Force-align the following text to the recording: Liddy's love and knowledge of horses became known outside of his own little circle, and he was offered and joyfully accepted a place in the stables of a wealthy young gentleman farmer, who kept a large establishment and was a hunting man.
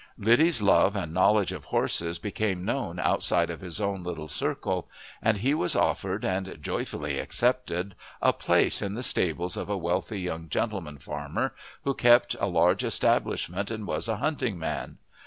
Liddy's 0.17 0.63
love 0.63 0.95
and 0.95 1.13
knowledge 1.13 1.51
of 1.51 1.65
horses 1.65 2.17
became 2.17 2.65
known 2.65 2.97
outside 2.97 3.51
of 3.51 3.61
his 3.61 3.79
own 3.79 4.01
little 4.01 4.27
circle, 4.27 4.89
and 5.21 5.37
he 5.37 5.53
was 5.53 5.75
offered 5.75 6.25
and 6.25 6.57
joyfully 6.59 7.19
accepted 7.19 7.93
a 8.19 8.33
place 8.33 8.81
in 8.81 8.95
the 8.95 9.03
stables 9.03 9.55
of 9.55 9.69
a 9.69 9.77
wealthy 9.77 10.19
young 10.19 10.49
gentleman 10.49 10.97
farmer, 10.97 11.53
who 11.83 11.93
kept 11.93 12.35
a 12.39 12.47
large 12.47 12.83
establishment 12.83 13.69
and 13.69 13.85
was 13.85 14.07
a 14.07 14.17
hunting 14.17 14.57
man. 14.57 14.97